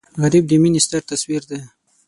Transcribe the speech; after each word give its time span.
غریب 0.21 0.43
د 0.47 0.51
مینې 0.61 0.79
ستر 0.85 1.01
تصویر 1.11 1.41
دی 1.49 1.59